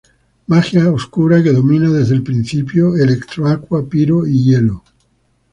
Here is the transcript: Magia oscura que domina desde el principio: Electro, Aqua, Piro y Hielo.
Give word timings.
Magia 0.51 0.91
oscura 0.91 1.43
que 1.43 1.51
domina 1.51 1.87
desde 1.91 2.15
el 2.15 2.23
principio: 2.23 2.95
Electro, 2.95 3.45
Aqua, 3.47 3.87
Piro 3.87 4.25
y 4.25 4.43
Hielo. 4.43 4.83